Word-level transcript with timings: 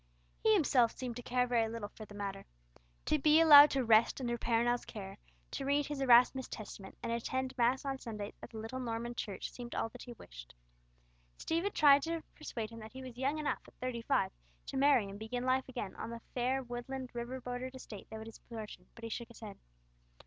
He 0.41 0.51
himself 0.55 0.91
seemed 0.93 1.15
to 1.17 1.21
care 1.21 1.45
very 1.45 1.69
little 1.69 1.89
for 1.93 2.05
the 2.05 2.15
matter. 2.15 2.43
To 3.05 3.19
be 3.19 3.39
allowed 3.39 3.69
to 3.69 3.85
rest 3.85 4.19
under 4.19 4.35
Perronel's 4.35 4.83
care, 4.83 5.19
to 5.51 5.63
read 5.63 5.85
his 5.85 6.01
Erasmus' 6.01 6.47
Testament, 6.47 6.97
and 7.03 7.11
attend 7.11 7.55
mass 7.55 7.85
on 7.85 7.99
Sundays 7.99 8.33
at 8.41 8.49
the 8.49 8.57
little 8.57 8.79
Norman 8.79 9.13
church, 9.13 9.51
seemed 9.51 9.75
all 9.75 9.89
that 9.89 10.01
he 10.01 10.13
wished. 10.13 10.55
Stephen 11.37 11.71
tried 11.71 12.01
to 12.01 12.23
persuade 12.33 12.71
him 12.71 12.79
that 12.79 12.93
he 12.93 13.03
was 13.03 13.15
young 13.15 13.37
enough 13.37 13.59
at 13.67 13.75
thirty 13.75 14.01
five 14.01 14.31
to 14.65 14.75
marry 14.75 15.07
and 15.07 15.19
begin 15.19 15.43
life 15.43 15.69
again 15.69 15.95
on 15.95 16.09
the 16.09 16.21
fair 16.33 16.63
woodland 16.63 17.13
river 17.13 17.39
bordered 17.39 17.75
estate 17.75 18.07
that 18.09 18.17
was 18.17 18.25
his 18.39 18.39
portion, 18.39 18.87
but 18.95 19.03
he 19.03 19.09
shook 19.11 19.27
his 19.27 19.41
head. 19.41 19.59